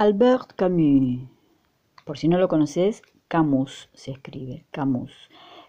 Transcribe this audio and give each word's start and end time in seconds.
Albert 0.00 0.52
Camus, 0.54 1.28
por 2.04 2.18
si 2.18 2.28
no 2.28 2.38
lo 2.38 2.46
conoces, 2.46 3.02
Camus 3.26 3.90
se 3.94 4.12
escribe, 4.12 4.64
Camus. 4.70 5.12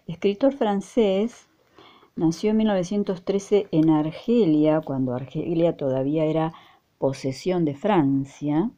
Escritor 0.06 0.52
francés, 0.52 1.48
nació 2.14 2.50
en 2.52 2.58
1913 2.58 3.66
en 3.72 3.90
Argelia, 3.90 4.82
cuando 4.82 5.14
Argelia 5.14 5.76
todavía 5.76 6.26
era 6.26 6.52
posesión 6.98 7.64
de 7.64 7.74
Francia. 7.74 8.70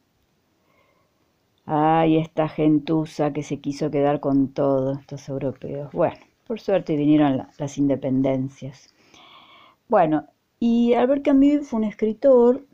Ay, 1.67 2.17
esta 2.17 2.49
gentuza 2.49 3.31
que 3.31 3.43
se 3.43 3.59
quiso 3.59 3.91
quedar 3.91 4.19
con 4.21 4.47
todos 4.47 4.97
estos 5.01 5.29
europeos. 5.29 5.91
Bueno, 5.91 6.17
por 6.47 6.61
suerte 6.61 6.95
vinieron 6.95 7.45
las 7.59 7.77
independencias. 7.77 8.91
Bueno, 9.87 10.25
y 10.59 10.95
Albert 10.95 11.23
Camus 11.23 11.67
fue 11.67 11.77
un 11.77 11.83
escritor 11.85 12.65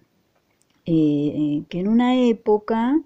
eh, 0.91 1.63
que 1.69 1.79
en 1.79 1.87
una 1.87 2.15
época 2.15 2.99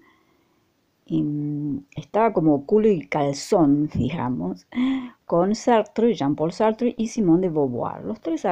em, 1.05 1.81
estaba 1.95 2.31
como 2.33 2.65
culo 2.65 2.87
y 2.89 3.05
calzón, 3.07 3.89
digamos, 3.95 4.67
con 5.25 5.53
Sartre, 5.55 6.13
Jean-Paul 6.13 6.53
Sartre 6.53 6.95
y 6.97 7.07
Simone 7.07 7.41
de 7.41 7.49
Beauvoir. 7.49 8.03
Los 8.05 8.21
tres 8.21 8.43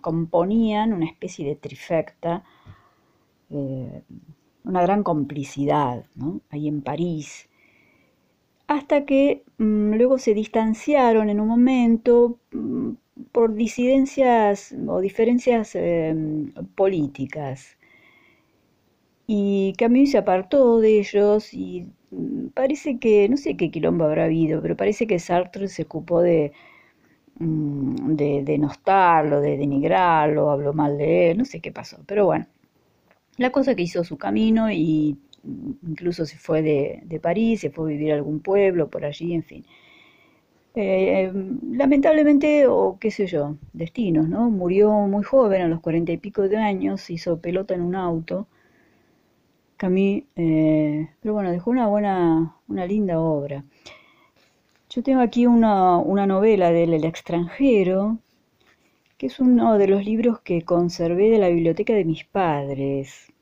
componían 0.00 0.92
una 0.92 1.06
especie 1.06 1.46
de 1.46 1.56
trifecta, 1.56 2.44
eh, 3.50 4.02
una 4.64 4.82
gran 4.82 5.02
complicidad, 5.02 6.04
ahí 6.50 6.68
en 6.68 6.82
París, 6.82 7.48
hasta 8.68 9.04
que 9.04 9.44
mm, 9.58 9.94
luego 9.94 10.18
se 10.18 10.34
distanciaron 10.34 11.30
en 11.30 11.40
un 11.40 11.48
momento 11.48 12.38
mm, 12.52 12.90
por 13.32 13.54
disidencias 13.54 14.74
o 14.86 15.00
diferencias 15.00 15.74
em, 15.74 16.52
políticas. 16.74 17.75
Y 19.26 19.74
Camus 19.78 20.10
se 20.12 20.18
apartó 20.18 20.80
de 20.80 21.00
ellos 21.00 21.52
y 21.54 21.88
mm, 22.10 22.48
parece 22.54 22.98
que, 22.98 23.28
no 23.28 23.36
sé 23.36 23.56
qué 23.56 23.70
quilombo 23.70 24.04
habrá 24.04 24.24
habido, 24.24 24.62
pero 24.62 24.76
parece 24.76 25.06
que 25.06 25.18
Sartre 25.18 25.68
se 25.68 25.82
ocupó 25.82 26.20
de, 26.22 26.52
mm, 27.38 28.14
de 28.16 28.42
denostarlo, 28.44 29.40
de 29.40 29.56
denigrarlo, 29.58 30.50
habló 30.50 30.72
mal 30.74 30.98
de 30.98 31.32
él, 31.32 31.38
no 31.38 31.44
sé 31.46 31.60
qué 31.60 31.72
pasó, 31.72 31.98
pero 32.06 32.26
bueno. 32.26 32.46
La 33.38 33.50
cosa 33.52 33.74
que 33.76 33.82
hizo 33.82 34.04
su 34.04 34.18
camino 34.18 34.70
y 34.72 35.18
mm, 35.44 35.72
incluso 35.90 36.26
se 36.26 36.38
fue 36.38 36.62
de, 36.62 37.02
de 37.06 37.20
París, 37.20 37.60
se 37.62 37.70
fue 37.70 37.86
a 37.86 37.88
vivir 37.90 38.12
a 38.12 38.16
algún 38.16 38.40
pueblo 38.40 38.90
por 38.90 39.04
allí, 39.06 39.34
en 39.34 39.44
fin. 39.44 39.64
Eh, 40.74 41.32
lamentablemente, 41.72 42.66
o 42.66 42.98
qué 43.00 43.10
sé 43.10 43.26
yo, 43.26 43.56
destinos, 43.72 44.28
¿no? 44.28 44.50
Murió 44.50 44.90
muy 44.92 45.24
joven, 45.24 45.62
a 45.62 45.68
los 45.68 45.80
cuarenta 45.80 46.12
y 46.12 46.18
pico 46.18 46.42
de 46.48 46.56
años, 46.58 47.08
hizo 47.10 47.40
pelota 47.40 47.74
en 47.74 47.80
un 47.82 47.94
auto 47.94 48.46
Camille, 49.76 50.26
eh, 50.36 51.08
pero 51.20 51.34
bueno, 51.34 51.50
dejó 51.50 51.70
una 51.70 51.86
buena, 51.86 52.56
una 52.68 52.86
linda 52.86 53.20
obra. 53.20 53.64
Yo 54.88 55.02
tengo 55.02 55.20
aquí 55.20 55.46
una, 55.46 56.02
novela 56.26 56.72
de 56.72 56.84
él, 56.84 56.94
El 56.94 57.04
extranjero, 57.04 58.18
que 59.18 59.26
es 59.26 59.38
uno 59.40 59.76
de 59.78 59.88
los 59.88 60.04
libros 60.04 60.40
que 60.40 60.62
conservé 60.62 61.28
de 61.30 61.38
la 61.38 61.48
biblioteca 61.48 61.92
de 61.92 62.04
mis 62.06 62.24
padres. 62.24 63.32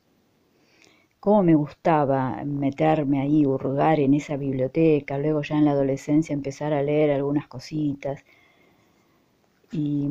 Cómo 1.20 1.42
me 1.44 1.54
gustaba 1.54 2.42
meterme 2.44 3.20
ahí, 3.20 3.46
hurgar 3.46 4.00
en 4.00 4.14
esa 4.14 4.36
biblioteca, 4.36 5.18
luego 5.18 5.42
ya 5.42 5.56
en 5.56 5.64
la 5.66 5.70
adolescencia 5.72 6.32
empezar 6.34 6.72
a 6.72 6.82
leer 6.82 7.12
algunas 7.12 7.46
cositas. 7.46 8.24
Y 9.72 10.08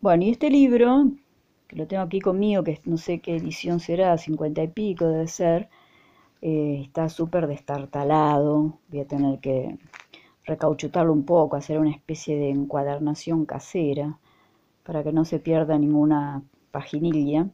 bueno, 0.00 0.24
y 0.24 0.30
este 0.30 0.50
libro 0.50 1.06
lo 1.72 1.86
tengo 1.86 2.02
aquí 2.02 2.20
conmigo, 2.20 2.64
que 2.64 2.80
no 2.84 2.96
sé 2.96 3.20
qué 3.20 3.36
edición 3.36 3.80
será, 3.80 4.18
cincuenta 4.18 4.62
y 4.62 4.68
pico 4.68 5.06
debe 5.06 5.26
ser, 5.28 5.68
eh, 6.42 6.82
está 6.84 7.08
súper 7.08 7.46
destartalado, 7.46 8.78
voy 8.88 9.00
a 9.00 9.06
tener 9.06 9.40
que 9.40 9.78
recauchutarlo 10.44 11.12
un 11.12 11.24
poco, 11.24 11.56
hacer 11.56 11.78
una 11.78 11.90
especie 11.92 12.36
de 12.36 12.50
encuadernación 12.50 13.46
casera 13.46 14.18
para 14.84 15.02
que 15.04 15.12
no 15.12 15.24
se 15.24 15.38
pierda 15.38 15.78
ninguna 15.78 16.42
paginilla. 16.72 17.48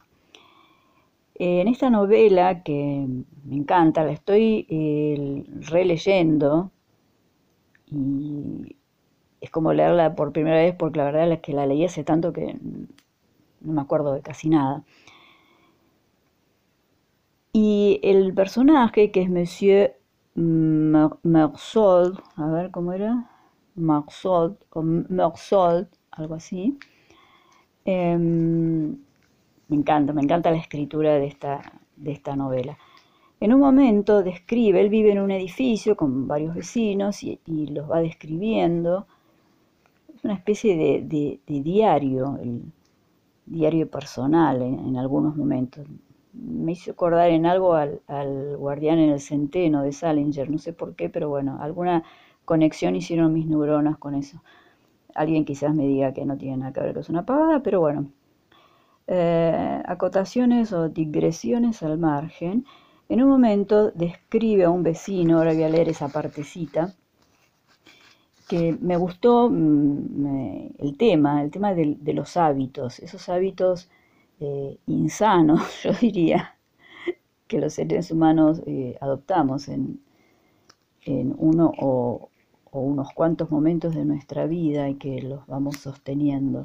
en 1.35 1.67
esta 1.69 1.89
novela 1.89 2.63
que 2.63 3.07
me 3.45 3.55
encanta, 3.55 4.03
la 4.03 4.11
estoy 4.11 4.65
eh, 4.69 5.45
releyendo 5.71 6.71
y 7.87 8.75
es 9.41 9.49
como 9.49 9.73
leerla 9.73 10.15
por 10.15 10.31
primera 10.33 10.57
vez 10.57 10.75
porque 10.75 10.97
la 10.99 11.05
verdad 11.05 11.31
es 11.31 11.39
que 11.39 11.53
la 11.53 11.65
leí 11.65 11.85
hace 11.85 12.03
tanto 12.03 12.33
que 12.33 12.57
no 13.61 13.73
me 13.73 13.81
acuerdo 13.81 14.13
de 14.13 14.21
casi 14.21 14.49
nada. 14.49 14.83
Y 17.53 17.99
el 18.03 18.33
personaje, 18.33 19.11
que 19.11 19.21
es 19.21 19.29
Monsieur 19.29 19.95
Mersault, 20.35 22.19
a 22.35 22.45
ver 22.47 22.71
cómo 22.71 22.93
era, 22.93 23.29
Mersault, 23.75 24.61
o 24.71 24.83
algo 26.11 26.35
así, 26.35 26.77
em, 27.85 28.97
me 29.67 29.75
encanta, 29.77 30.13
me 30.13 30.21
encanta 30.21 30.51
la 30.51 30.57
escritura 30.57 31.13
de 31.15 31.27
esta, 31.27 31.61
de 31.95 32.11
esta 32.11 32.35
novela. 32.35 32.77
En 33.41 33.53
un 33.53 33.61
momento 33.61 34.21
describe, 34.21 34.81
él 34.81 34.89
vive 34.89 35.11
en 35.11 35.19
un 35.19 35.31
edificio 35.31 35.95
con 35.95 36.27
varios 36.27 36.55
vecinos 36.55 37.23
y, 37.23 37.39
los 37.47 37.89
va 37.89 38.01
describiendo. 38.01 39.07
Es 40.13 40.23
una 40.25 40.33
especie 40.33 40.75
de, 40.75 41.39
diario, 41.47 42.37
diario 43.49 43.89
personal 43.89 44.61
en, 44.61 44.95
algunos 44.97 45.35
momentos. 45.35 45.85
Me 46.33 46.73
hizo 46.73 46.91
acordar 46.91 47.31
en 47.31 47.45
algo 47.45 47.73
al, 47.73 48.01
guardián 48.57 48.99
en 48.99 49.09
el 49.09 49.19
centeno 49.19 49.81
de 49.81 49.91
Salinger, 49.91 50.49
no 50.49 50.59
sé 50.59 50.73
por 50.73 50.95
qué, 50.95 51.09
pero 51.09 51.29
bueno, 51.29 51.57
alguna 51.59 52.03
conexión 52.45 52.95
hicieron 52.95 53.33
mis 53.33 53.47
neuronas 53.47 53.97
con 53.97 54.15
eso. 54.15 54.41
Alguien 55.15 55.45
quizás 55.45 55.73
me 55.73 55.87
diga 55.87 56.13
que 56.13 56.25
no 56.25 56.37
tiene 56.37 56.57
nada 56.57 56.73
que 56.73 56.81
ver, 56.81 56.93
que 56.93 56.99
es 57.01 57.09
una 57.09 57.25
pavada, 57.25 57.61
pero 57.61 57.79
bueno. 57.81 58.11
Eh, 59.07 59.81
acotaciones 59.85 60.71
o 60.71 60.87
digresiones 60.89 61.81
al 61.81 61.97
margen. 61.97 62.65
En 63.09 63.23
un 63.23 63.29
momento 63.29 63.89
describe 63.91 64.65
a 64.65 64.69
un 64.69 64.83
vecino, 64.83 65.39
ahora 65.39 65.53
voy 65.53 65.63
a 65.63 65.69
leer 65.69 65.89
esa 65.89 66.09
partecita, 66.09 66.93
que 68.49 68.75
me 68.81 68.97
gustó 68.97 69.47
mm, 69.47 70.75
el 70.79 70.97
tema, 70.97 71.43
el 71.43 71.51
tema 71.51 71.75
de, 71.75 72.13
los 72.13 72.35
hábitos, 72.35 72.97
esos 72.99 73.29
hábitos 73.29 73.89
eh, 74.39 74.79
insanos, 74.87 75.61
yo 75.83 75.93
diría, 75.93 76.55
que 77.47 77.59
los 77.59 77.73
seres 77.73 78.09
humanos 78.11 78.61
eh, 78.65 78.97
adoptamos 79.01 79.69
en, 79.69 80.01
uno 81.05 81.71
o, 81.79 82.29
unos 82.71 83.13
cuantos 83.13 83.51
momentos 83.51 83.95
de 83.95 84.05
nuestra 84.05 84.45
vida 84.45 84.89
y 84.89 84.95
que 84.95 85.21
los 85.21 85.45
vamos 85.47 85.77
sosteniendo. 85.77 86.63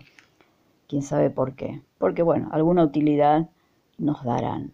Quién 0.88 1.02
sabe 1.02 1.30
por 1.30 1.54
qué. 1.54 1.82
Porque 1.98 2.22
bueno, 2.22 2.48
alguna 2.52 2.84
utilidad 2.84 3.48
nos 3.98 4.22
darán. 4.24 4.72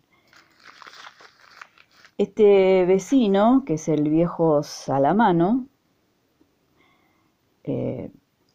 Este 2.19 2.85
vecino, 2.85 3.65
que 3.65 3.75
es 3.75 3.89
el 3.89 4.09
viejo 4.11 4.63
Salamano, 4.65 5.67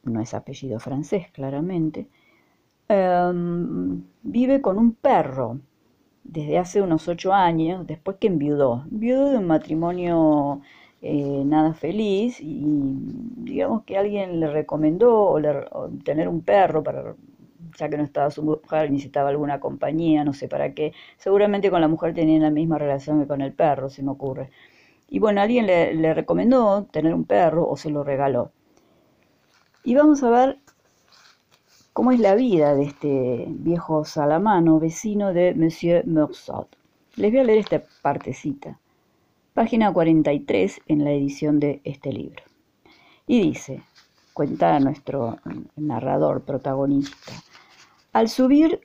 no 0.03 0.21
es 0.21 0.33
apellido 0.33 0.79
francés 0.79 1.31
claramente, 1.31 2.07
em, 2.87 4.03
vive 4.23 4.61
con 4.61 4.77
un 4.77 4.93
perro 4.93 5.59
desde 6.23 6.57
hace 6.57 6.81
unos 6.81 7.07
ocho 7.07 7.33
años, 7.33 7.87
después 7.87 8.17
que 8.19 8.27
enviudó. 8.27 8.85
Enviudó 8.91 9.29
de 9.31 9.37
un 9.37 9.47
matrimonio 9.47 10.61
eh, 11.01 11.43
nada 11.45 11.73
feliz 11.73 12.39
y 12.41 12.61
digamos 13.37 13.83
que 13.83 13.97
alguien 13.97 14.39
le 14.39 14.47
recomendó 14.49 15.35
tener 16.03 16.27
un 16.27 16.41
perro 16.41 16.83
para 16.83 17.15
ya 17.77 17.89
que 17.89 17.97
no 17.97 18.03
estaba 18.03 18.31
su 18.31 18.41
mujer, 18.43 18.89
necesitaba 18.91 19.29
alguna 19.29 19.59
compañía, 19.59 20.23
no 20.23 20.33
sé 20.33 20.47
para 20.47 20.73
qué. 20.73 20.93
Seguramente 21.17 21.69
con 21.69 21.81
la 21.81 21.87
mujer 21.89 22.13
tenían 22.13 22.41
la 22.43 22.49
misma 22.51 22.77
relación 22.77 23.19
que 23.21 23.27
con 23.27 23.41
el 23.41 23.53
perro, 23.53 23.89
se 23.89 24.01
me 24.03 24.11
ocurre. 24.11 24.49
Y 25.09 25.19
bueno, 25.19 25.41
alguien 25.41 25.67
le 25.67 26.13
recomendó 26.13 26.85
tener 26.91 27.13
un 27.13 27.25
perro 27.25 27.67
o 27.69 27.77
se 27.77 27.89
lo 27.91 28.03
regaló. 28.03 28.51
Y 29.87 29.93
vamos 29.93 30.23
a 30.23 30.31
ver 30.31 30.57
cómo 31.93 32.11
es 32.11 32.19
la 32.19 32.33
vida 32.33 32.73
de 32.73 32.85
este 32.85 33.45
viejo 33.47 34.03
salamano, 34.03 34.79
vecino 34.79 35.31
de 35.31 35.53
Monsieur 35.53 36.07
Meursault. 36.07 36.75
Les 37.17 37.29
voy 37.31 37.41
a 37.41 37.43
leer 37.43 37.59
esta 37.59 37.83
partecita, 38.01 38.79
página 39.53 39.93
43 39.93 40.81
en 40.87 41.03
la 41.03 41.11
edición 41.11 41.59
de 41.59 41.81
este 41.83 42.11
libro. 42.11 42.41
Y 43.27 43.43
dice, 43.43 43.83
cuenta 44.33 44.79
nuestro 44.79 45.37
narrador 45.75 46.41
protagonista, 46.41 47.33
al 48.11 48.27
subir 48.27 48.81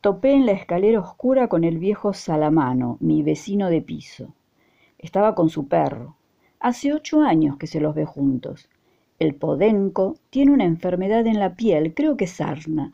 topé 0.00 0.32
en 0.32 0.46
la 0.46 0.52
escalera 0.52 1.00
oscura 1.00 1.48
con 1.48 1.64
el 1.64 1.76
viejo 1.76 2.14
Salamano, 2.14 2.96
mi 3.00 3.22
vecino 3.22 3.68
de 3.68 3.82
piso. 3.82 4.32
Estaba 4.98 5.34
con 5.34 5.50
su 5.50 5.68
perro. 5.68 6.16
Hace 6.60 6.94
ocho 6.94 7.20
años 7.20 7.58
que 7.58 7.66
se 7.66 7.78
los 7.78 7.94
ve 7.94 8.06
juntos. 8.06 8.70
El 9.18 9.34
podenco 9.36 10.16
tiene 10.30 10.52
una 10.52 10.64
enfermedad 10.64 11.26
en 11.26 11.38
la 11.38 11.54
piel, 11.54 11.94
creo 11.94 12.16
que 12.16 12.26
sarna, 12.26 12.92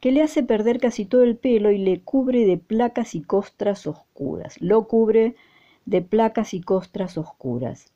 que 0.00 0.12
le 0.12 0.22
hace 0.22 0.42
perder 0.42 0.80
casi 0.80 1.06
todo 1.06 1.22
el 1.22 1.36
pelo 1.36 1.70
y 1.70 1.78
le 1.78 2.00
cubre 2.00 2.44
de 2.44 2.58
placas 2.58 3.14
y 3.14 3.22
costras 3.22 3.86
oscuras. 3.86 4.60
Lo 4.60 4.86
cubre 4.86 5.34
de 5.86 6.02
placas 6.02 6.54
y 6.54 6.60
costras 6.60 7.16
oscuras. 7.16 7.92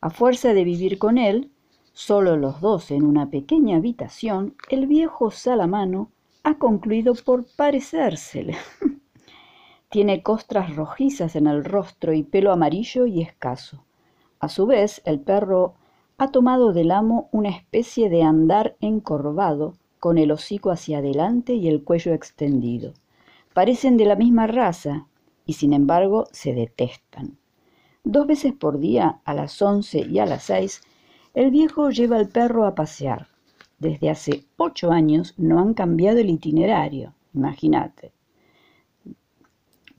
A 0.00 0.10
fuerza 0.10 0.54
de 0.54 0.62
vivir 0.62 0.98
con 0.98 1.18
él, 1.18 1.50
solo 1.92 2.36
los 2.36 2.60
dos 2.60 2.92
en 2.92 3.02
una 3.02 3.30
pequeña 3.30 3.78
habitación, 3.78 4.54
el 4.70 4.86
viejo 4.86 5.32
Salamano 5.32 6.12
ha 6.44 6.58
concluido 6.58 7.14
por 7.14 7.46
parecérsele. 7.56 8.56
Tiene 9.90 10.22
costras 10.22 10.76
rojizas 10.76 11.34
en 11.34 11.48
el 11.48 11.64
rostro 11.64 12.12
y 12.12 12.22
pelo 12.22 12.52
amarillo 12.52 13.06
y 13.06 13.22
escaso. 13.22 13.84
A 14.38 14.48
su 14.48 14.66
vez, 14.66 15.02
el 15.04 15.18
perro 15.18 15.74
ha 16.18 16.32
tomado 16.32 16.72
del 16.72 16.90
amo 16.90 17.28
una 17.30 17.48
especie 17.48 18.10
de 18.10 18.24
andar 18.24 18.76
encorvado, 18.80 19.74
con 20.00 20.18
el 20.18 20.32
hocico 20.32 20.70
hacia 20.70 20.98
adelante 20.98 21.54
y 21.54 21.68
el 21.68 21.84
cuello 21.84 22.12
extendido. 22.12 22.92
Parecen 23.54 23.96
de 23.96 24.04
la 24.04 24.16
misma 24.16 24.48
raza 24.48 25.06
y 25.46 25.54
sin 25.54 25.72
embargo 25.72 26.26
se 26.32 26.54
detestan. 26.54 27.38
Dos 28.02 28.26
veces 28.26 28.52
por 28.52 28.78
día, 28.78 29.20
a 29.24 29.34
las 29.34 29.62
once 29.62 30.00
y 30.00 30.18
a 30.18 30.26
las 30.26 30.44
seis, 30.44 30.82
el 31.34 31.50
viejo 31.50 31.90
lleva 31.90 32.16
al 32.16 32.28
perro 32.28 32.66
a 32.66 32.74
pasear. 32.74 33.28
Desde 33.78 34.10
hace 34.10 34.44
ocho 34.56 34.90
años 34.90 35.34
no 35.36 35.60
han 35.60 35.72
cambiado 35.72 36.18
el 36.18 36.30
itinerario, 36.30 37.14
imagínate. 37.32 38.12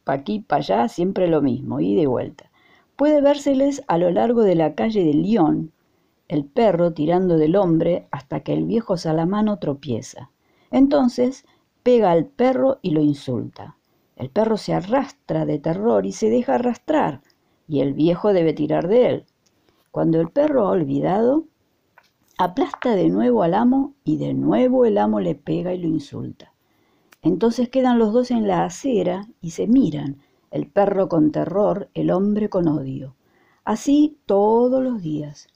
Pa' 0.03 0.13
aquí, 0.13 0.39
pa' 0.39 0.57
allá, 0.57 0.87
siempre 0.89 1.27
lo 1.27 1.41
mismo, 1.41 1.79
y 1.79 1.95
de 1.95 2.07
vuelta. 2.07 2.51
Puede 2.97 3.21
vérseles 3.21 3.83
a 3.87 3.97
lo 3.97 4.11
largo 4.11 4.43
de 4.43 4.55
la 4.55 4.75
calle 4.75 5.05
de 5.05 5.13
Lyon, 5.13 5.71
el 6.29 6.45
perro 6.45 6.93
tirando 6.93 7.37
del 7.37 7.55
hombre 7.55 8.07
hasta 8.11 8.41
que 8.41 8.53
el 8.53 8.63
viejo 8.63 8.97
salamano 8.97 9.57
tropieza. 9.57 10.29
Entonces 10.71 11.43
pega 11.81 12.11
al 12.11 12.27
perro 12.27 12.77
y 12.83 12.91
lo 12.91 13.01
insulta. 13.01 13.77
El 14.15 14.29
perro 14.29 14.55
se 14.57 14.73
arrastra 14.73 15.45
de 15.45 15.57
terror 15.57 16.05
y 16.05 16.11
se 16.11 16.29
deja 16.29 16.55
arrastrar, 16.55 17.21
y 17.67 17.79
el 17.81 17.93
viejo 17.93 18.31
debe 18.31 18.53
tirar 18.53 18.87
de 18.87 19.09
él. 19.09 19.25
Cuando 19.91 20.21
el 20.21 20.29
perro 20.29 20.67
ha 20.67 20.71
olvidado, 20.71 21.45
aplasta 22.37 22.95
de 22.95 23.09
nuevo 23.09 23.41
al 23.41 23.55
amo 23.55 23.95
y 24.03 24.17
de 24.17 24.35
nuevo 24.35 24.85
el 24.85 24.99
amo 24.99 25.19
le 25.19 25.33
pega 25.33 25.73
y 25.73 25.79
lo 25.79 25.87
insulta. 25.87 26.53
Entonces 27.23 27.69
quedan 27.69 27.97
los 27.97 28.13
dos 28.13 28.29
en 28.29 28.47
la 28.47 28.65
acera 28.65 29.27
y 29.41 29.51
se 29.51 29.67
miran, 29.67 30.21
el 30.51 30.67
perro 30.67 31.09
con 31.09 31.31
terror, 31.31 31.89
el 31.95 32.11
hombre 32.11 32.49
con 32.49 32.67
odio. 32.67 33.15
Así 33.63 34.19
todos 34.25 34.83
los 34.83 35.01
días. 35.01 35.47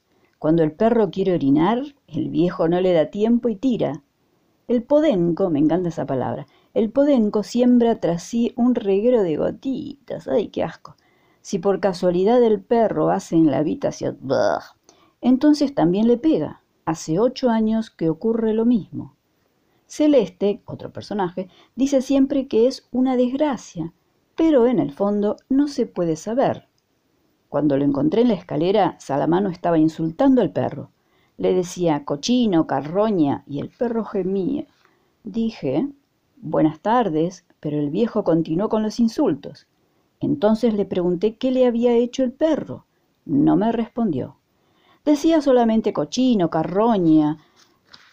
Cuando 0.44 0.62
el 0.62 0.72
perro 0.72 1.10
quiere 1.10 1.32
orinar, 1.32 1.82
el 2.06 2.28
viejo 2.28 2.68
no 2.68 2.78
le 2.78 2.92
da 2.92 3.06
tiempo 3.06 3.48
y 3.48 3.56
tira. 3.56 4.02
El 4.68 4.82
podenco, 4.82 5.48
me 5.48 5.58
encanta 5.58 5.88
esa 5.88 6.04
palabra, 6.04 6.46
el 6.74 6.90
podenco 6.90 7.42
siembra 7.42 7.98
tras 7.98 8.24
sí 8.24 8.52
un 8.54 8.74
reguero 8.74 9.22
de 9.22 9.38
gotitas. 9.38 10.28
¡Ay, 10.28 10.48
qué 10.48 10.62
asco! 10.62 10.96
Si 11.40 11.58
por 11.58 11.80
casualidad 11.80 12.42
el 12.42 12.60
perro 12.60 13.08
hace 13.08 13.36
en 13.36 13.50
la 13.50 13.56
habitación, 13.56 14.18
entonces 15.22 15.74
también 15.74 16.08
le 16.08 16.18
pega. 16.18 16.60
Hace 16.84 17.18
ocho 17.18 17.48
años 17.48 17.88
que 17.88 18.10
ocurre 18.10 18.52
lo 18.52 18.66
mismo. 18.66 19.16
Celeste, 19.86 20.60
otro 20.66 20.92
personaje, 20.92 21.48
dice 21.74 22.02
siempre 22.02 22.48
que 22.48 22.66
es 22.66 22.86
una 22.92 23.16
desgracia, 23.16 23.94
pero 24.36 24.66
en 24.66 24.78
el 24.78 24.92
fondo 24.92 25.36
no 25.48 25.68
se 25.68 25.86
puede 25.86 26.16
saber. 26.16 26.68
Cuando 27.54 27.76
lo 27.76 27.84
encontré 27.84 28.22
en 28.22 28.28
la 28.28 28.34
escalera, 28.34 28.96
Salamano 28.98 29.48
estaba 29.48 29.78
insultando 29.78 30.42
al 30.42 30.50
perro. 30.50 30.90
Le 31.36 31.54
decía 31.54 32.04
cochino, 32.04 32.66
carroña, 32.66 33.44
y 33.46 33.60
el 33.60 33.68
perro 33.68 34.04
gemía. 34.04 34.66
Dije, 35.22 35.86
buenas 36.38 36.80
tardes, 36.80 37.44
pero 37.60 37.78
el 37.78 37.90
viejo 37.90 38.24
continuó 38.24 38.68
con 38.68 38.82
los 38.82 38.98
insultos. 38.98 39.68
Entonces 40.18 40.74
le 40.74 40.84
pregunté 40.84 41.36
qué 41.36 41.52
le 41.52 41.64
había 41.64 41.92
hecho 41.92 42.24
el 42.24 42.32
perro. 42.32 42.86
No 43.24 43.54
me 43.54 43.70
respondió. 43.70 44.34
Decía 45.04 45.40
solamente 45.40 45.92
cochino, 45.92 46.50
carroña. 46.50 47.38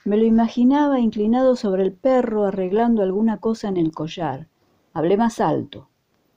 Me 0.06 0.18
lo 0.18 0.26
imaginaba 0.26 1.00
inclinado 1.00 1.56
sobre 1.56 1.82
el 1.82 1.94
perro 1.94 2.46
arreglando 2.46 3.02
alguna 3.02 3.38
cosa 3.38 3.70
en 3.70 3.78
el 3.78 3.92
collar. 3.92 4.50
Hablé 4.94 5.18
más 5.18 5.40
alto. 5.40 5.88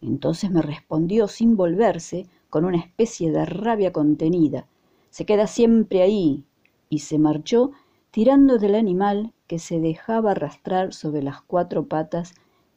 Entonces 0.01 0.51
me 0.51 0.63
respondió 0.63 1.29
sin 1.29 1.55
volverse, 1.55 2.29
con 2.55 2.65
una 2.65 2.79
especie 2.79 3.33
de 3.33 3.47
rabia 3.47 3.93
contenida. 3.93 4.69
Se 5.11 5.27
queda 5.27 5.49
siempre 5.49 6.03
ahí. 6.03 6.45
Y 6.89 7.01
se 7.01 7.19
marchó 7.19 7.73
tirando 8.13 8.59
del 8.59 8.77
animal 8.77 9.33
que 9.49 9.59
se 9.59 9.81
dejaba 9.81 10.31
arrastrar 10.31 10.95
sobre 10.95 11.21
las 11.25 11.43
cuatro 11.43 11.89
patas 11.89 12.37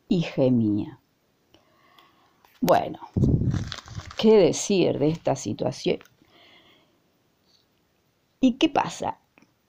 y 0.09 0.21
gemía. 0.21 0.99
Bueno, 2.59 2.97
¿qué 4.17 4.37
decir 4.37 4.97
de 4.97 5.09
esta 5.09 5.35
situación? 5.35 5.99
¿Y 8.39 8.53
qué 8.53 8.69
pasa? 8.69 9.19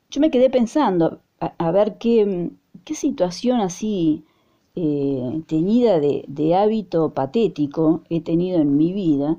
Yo 0.08 0.22
me 0.22 0.31
quedé 0.31 0.49
pensando 0.49 1.20
a, 1.38 1.70
ver 1.70 1.99
qué, 1.99 2.50
qué, 2.87 2.94
situación 2.94 3.61
así 3.61 4.25
eh, 4.75 5.43
teñida 5.46 6.00
de, 6.00 6.25
de 6.28 6.54
hábito 6.54 7.12
patético 7.12 8.04
he 8.08 8.22
tenido 8.22 8.58
en 8.58 8.75
mi 8.78 8.94
vida 8.94 9.37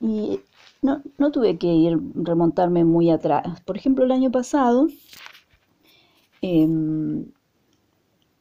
y 0.00 0.40
no, 0.82 1.02
no 1.18 1.30
tuve 1.32 1.58
que 1.58 1.66
ir 1.68 1.98
remontarme 2.14 2.84
muy 2.84 3.10
atrás. 3.10 3.60
Por 3.62 3.76
ejemplo, 3.76 4.04
el 4.04 4.12
año 4.12 4.30
pasado, 4.30 4.88
em, 6.40 7.26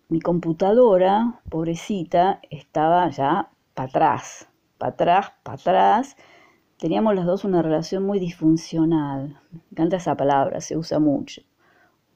mi 0.09 0.21
computadora, 0.21 1.41
pobrecita, 1.49 2.39
estaba 2.49 3.09
ya 3.09 3.49
para 3.73 3.89
atrás, 3.89 4.49
para 4.77 4.91
atrás, 4.91 5.31
para 5.43 5.55
atrás. 5.57 6.15
Teníamos 6.77 7.15
las 7.15 7.25
dos 7.25 7.43
una 7.43 7.61
relación 7.61 8.03
muy 8.05 8.19
disfuncional. 8.19 9.39
Me 9.51 9.61
encanta 9.71 9.97
esa 9.97 10.15
palabra, 10.15 10.61
se 10.61 10.77
usa 10.77 10.99
mucho. 10.99 11.41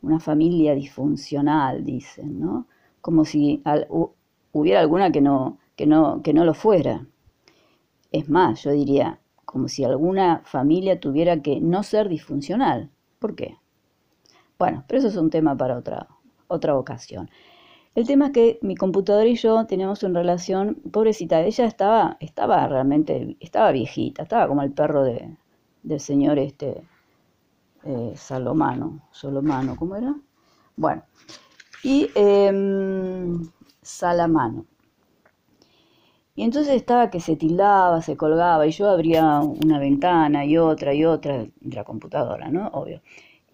Una 0.01 0.19
familia 0.19 0.75
disfuncional, 0.75 1.83
dicen, 1.83 2.39
¿no? 2.39 2.67
Como 3.01 3.25
si 3.25 3.63
hubiera 4.51 4.79
alguna 4.81 5.11
que 5.11 5.21
no, 5.21 5.57
que, 5.75 5.87
no, 5.87 6.21
que 6.23 6.33
no 6.33 6.45
lo 6.45 6.53
fuera. 6.53 7.07
Es 8.11 8.29
más, 8.29 8.63
yo 8.63 8.71
diría, 8.71 9.20
como 9.51 9.67
si 9.67 9.83
alguna 9.83 10.41
familia 10.45 10.99
tuviera 10.99 11.41
que 11.41 11.59
no 11.59 11.83
ser 11.83 12.07
disfuncional. 12.07 12.89
¿Por 13.19 13.35
qué? 13.35 13.57
Bueno, 14.57 14.83
pero 14.87 14.99
eso 14.99 15.09
es 15.09 15.17
un 15.17 15.29
tema 15.29 15.57
para 15.57 15.77
otra, 15.77 16.07
otra 16.47 16.75
ocasión. 16.77 17.29
El 17.93 18.07
tema 18.07 18.27
es 18.27 18.31
que 18.31 18.59
mi 18.61 18.75
computadora 18.75 19.27
y 19.27 19.35
yo 19.35 19.65
teníamos 19.65 20.03
una 20.03 20.19
relación, 20.19 20.75
pobrecita, 20.91 21.41
ella 21.41 21.65
estaba, 21.65 22.15
estaba 22.21 22.65
realmente, 22.67 23.35
estaba 23.41 23.71
viejita, 23.73 24.23
estaba 24.23 24.47
como 24.47 24.61
el 24.61 24.71
perro 24.71 25.03
de, 25.03 25.35
del 25.83 25.99
señor 25.99 26.39
este 26.39 26.83
eh, 27.83 28.13
Salomano, 28.15 29.01
¿cómo 29.77 29.95
era? 29.95 30.15
Bueno, 30.77 31.03
y 31.83 32.09
em, 32.15 33.41
Salamano. 33.81 34.65
Y 36.35 36.43
entonces 36.43 36.75
estaba 36.75 37.09
que 37.09 37.19
se 37.19 37.35
tildaba, 37.35 38.01
se 38.01 38.15
colgaba, 38.17 38.65
y 38.65 38.71
yo 38.71 38.89
abría 38.89 39.39
una 39.41 39.79
ventana 39.79 40.45
y 40.45 40.57
otra 40.57 40.93
y 40.93 41.03
otra 41.05 41.39
de 41.39 41.75
la 41.75 41.83
computadora, 41.83 42.49
¿no? 42.49 42.67
Obvio. 42.69 43.01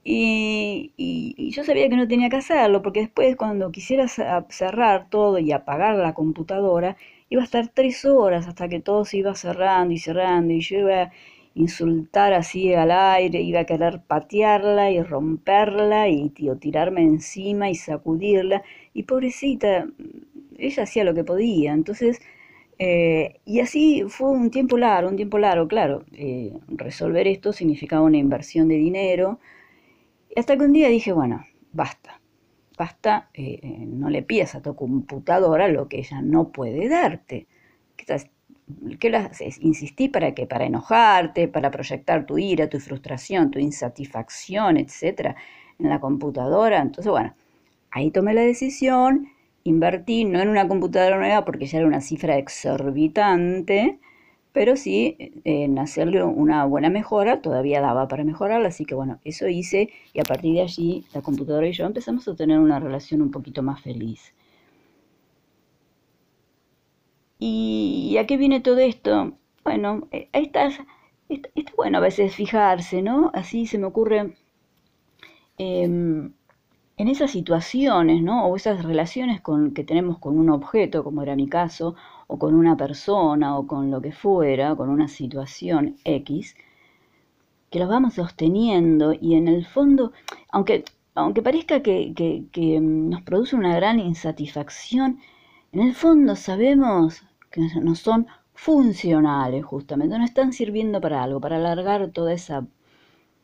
Y, 0.04 1.52
yo 1.52 1.64
sabía 1.64 1.90
que 1.90 1.98
no 1.98 2.08
tenía 2.08 2.30
que 2.30 2.38
hacerlo, 2.38 2.82
porque 2.82 3.02
después 3.02 3.36
cuando 3.36 3.72
quisiera 3.72 4.08
cerrar 4.08 5.10
todo 5.10 5.40
y 5.40 5.52
apagar 5.52 5.96
la 5.96 6.14
computadora, 6.14 6.98
iba 7.30 7.42
a 7.42 7.46
estar 7.46 7.68
tres 7.70 8.06
horas 8.06 8.48
hasta 8.48 8.70
que 8.70 8.80
todo 8.80 9.06
se 9.06 9.18
iba 9.18 9.36
cerrando 9.36 9.94
y 9.94 9.98
cerrando, 10.00 10.54
y 10.54 10.62
yo 10.62 10.78
iba 10.80 11.02
a 11.04 11.12
insultar 11.56 12.34
así 12.34 12.74
al 12.74 12.92
aire, 12.92 13.42
iba 13.42 13.62
a 13.62 13.66
querer 13.66 14.02
patearla 14.08 14.92
y 14.92 15.02
romperla 15.02 16.08
y 16.10 16.30
tío, 16.30 16.58
tirarme 16.58 17.02
encima 17.02 17.70
y 17.70 17.76
sacudirla, 17.76 18.64
y 18.94 19.04
pobrecita, 19.04 19.88
ella 20.58 20.84
hacía 20.84 21.04
lo 21.04 21.14
que 21.14 21.24
podía, 21.24 21.74
entonces... 21.74 22.22
Eh, 22.80 23.40
y 23.46 23.60
así 23.60 24.04
fue 24.08 24.30
un 24.30 24.52
tiempo 24.52 24.78
largo, 24.78 25.10
un 25.10 25.16
tiempo 25.16 25.40
largo, 25.40 25.68
claro. 25.68 26.04
Eh, 26.14 26.54
resolver 26.68 27.28
esto 27.28 27.54
significaba 27.54 28.04
una 28.04 28.18
inversión 28.18 28.68
de 28.68 28.76
dinero, 28.76 29.40
hasta 30.36 30.58
que 30.58 30.66
un 30.66 30.74
día 30.74 30.90
dije, 30.90 31.12
bueno, 31.12 31.46
basta, 31.74 32.22
basta, 32.78 33.30
eh, 33.34 33.86
no 33.88 34.10
le 34.10 34.24
pidas 34.24 34.56
a 34.56 34.62
tu 34.62 34.76
computadora 34.76 35.68
lo 35.68 35.88
que 35.90 36.00
ella 36.00 36.22
no 36.22 36.50
puede 36.50 36.90
darte. 36.90 37.48
¿Qué 39.00 39.10
lo 39.10 39.18
haces? 39.18 39.60
Insistí 39.62 40.10
para 40.10 40.34
que 40.34 40.46
para 40.46 40.66
enojarte, 40.66 41.48
para 41.48 41.72
proyectar 41.72 42.26
tu 42.26 42.38
ira, 42.38 42.70
tu 42.70 42.80
frustración, 42.80 43.50
tu 43.52 43.60
insatisfacción, 43.60 44.78
etcétera, 44.78 45.36
en 45.80 45.90
la 45.90 46.00
computadora. 46.00 46.80
Entonces, 46.82 47.10
bueno, 47.10 47.34
ahí 47.92 48.12
tomé 48.12 48.34
la 48.34 48.42
decisión, 48.42 49.28
invertí 49.70 50.26
no 50.26 50.42
en 50.42 50.50
una 50.50 50.68
computadora 50.68 51.18
nueva 51.18 51.46
porque 51.46 51.66
ya 51.66 51.80
era 51.80 51.88
una 51.88 52.02
cifra 52.02 52.38
exorbitante, 52.38 54.00
pero 54.54 54.76
sí 54.76 55.18
en 55.44 55.80
hacerle 55.80 56.24
una 56.24 56.66
buena 56.66 56.90
mejora, 56.90 57.42
todavía 57.42 57.82
daba 57.82 58.08
para 58.08 58.24
mejorarla, 58.24 58.70
así 58.70 58.86
que 58.86 58.96
bueno, 58.96 59.20
eso 59.24 59.48
hice 59.48 59.90
y 60.14 60.20
a 60.20 60.24
partir 60.24 60.54
de 60.56 60.62
allí 60.62 61.06
la 61.14 61.22
computadora 61.22 61.68
y 61.68 61.74
yo 61.74 61.86
empezamos 61.86 62.28
a 62.28 62.36
tener 62.36 62.60
una 62.60 62.80
relación 62.80 63.22
un 63.22 63.32
poquito 63.32 63.64
más 63.64 63.82
feliz. 63.82 64.34
¿Y 67.40 68.18
a 68.20 68.26
qué 68.26 68.38
viene 68.38 68.62
todo 68.62 68.80
esto? 68.80 69.38
bueno, 69.68 70.08
eh, 70.12 70.30
está, 70.32 70.70
está, 71.28 71.74
bueno 71.76 71.98
a 71.98 72.02
veces 72.02 72.34
fijarse, 72.34 73.02
¿no? 73.02 73.32
Así 73.34 73.66
se 73.68 73.78
me 73.78 73.86
ocurre 73.86 74.34
em, 75.58 76.32
en 76.98 77.08
esas 77.08 77.32
situaciones, 77.32 78.22
¿no? 78.24 78.48
O 78.48 78.56
esas 78.56 78.84
relaciones 78.84 79.40
con, 79.42 79.74
que 79.74 79.84
tenemos 79.84 80.18
con 80.20 80.38
un 80.38 80.50
objeto, 80.50 81.04
como 81.04 81.22
era 81.22 81.36
mi 81.36 81.48
caso, 81.48 81.96
o 82.28 82.40
con 82.40 82.56
una 82.56 82.76
persona, 82.76 83.58
o 83.58 83.68
con 83.68 83.92
lo 83.92 84.02
que 84.02 84.12
fuera, 84.12 84.76
con 84.76 84.90
una 84.90 85.08
situación 85.08 85.96
X, 86.04 86.56
que 87.70 87.80
los 87.80 87.90
vamos 87.90 88.16
sosteniendo 88.16 89.14
y 89.14 89.36
en 89.36 89.48
el 89.48 89.66
fondo, 89.66 90.12
aunque, 90.50 90.86
aunque 91.16 91.42
parezca 91.42 91.82
que, 91.82 92.14
que 92.52 92.80
nos 92.82 93.22
produce 93.22 93.56
una 93.56 93.76
gran 93.76 94.00
insatisfacción, 94.00 95.20
en 95.72 95.82
el 95.82 95.94
fondo 95.94 96.36
sabemos 96.36 97.24
que 97.52 97.62
no 97.82 97.96
son 97.96 98.28
funcionales 98.54 99.64
justamente, 99.66 100.18
no 100.18 100.26
están 100.26 100.52
sirviendo 100.54 101.00
para 101.00 101.24
algo, 101.24 101.40
para 101.40 101.58
alargar 101.58 102.10
toda 102.10 102.34
esa 102.34 102.66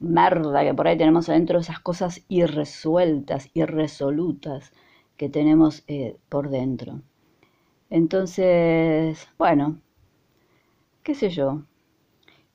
merda 0.04 0.64
que 0.64 0.74
por 0.74 0.88
ahí 0.88 0.98
tenemos 0.98 1.30
adentro, 1.30 1.60
esas 1.60 1.80
cosas 1.80 2.24
irresueltas, 2.28 3.50
irresolutas 3.54 4.72
que 5.18 5.30
tenemos 5.30 5.84
eh, 5.88 6.18
por 6.30 6.50
dentro. 6.50 7.02
Entonces, 7.90 9.28
bueno, 9.38 9.80
qué 11.04 11.16
sé 11.16 11.30
yo. 11.30 11.64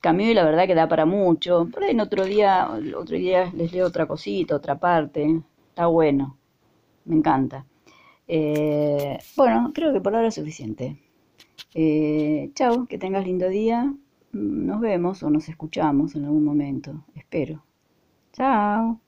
Camino 0.01 0.31
y 0.31 0.33
la 0.33 0.43
verdad 0.45 0.67
que 0.67 0.75
da 0.75 0.87
para 0.87 1.05
mucho. 1.05 1.67
Por 1.71 1.83
ahí 1.83 1.91
en 1.91 2.01
otro 2.01 2.25
día, 2.25 2.69
otro 2.95 3.17
día 3.17 3.51
les 3.55 3.73
leo 3.73 3.87
otra 3.87 4.07
cosita, 4.07 4.55
otra 4.55 4.79
parte. 4.79 5.41
Está 5.69 5.87
bueno. 5.87 6.37
Me 7.05 7.15
encanta. 7.17 7.65
Eh, 8.27 9.17
bueno, 9.35 9.71
creo 9.73 9.93
que 9.93 10.01
por 10.01 10.15
ahora 10.15 10.27
es 10.29 10.35
suficiente. 10.35 10.97
Eh, 11.73 12.51
chao, 12.55 12.85
que 12.87 12.97
tengas 12.97 13.25
lindo 13.25 13.49
día. 13.49 13.93
Nos 14.31 14.79
vemos 14.79 15.23
o 15.23 15.29
nos 15.29 15.49
escuchamos 15.49 16.15
en 16.15 16.25
algún 16.25 16.43
momento. 16.43 17.05
Espero. 17.15 17.63
Chao. 18.33 18.99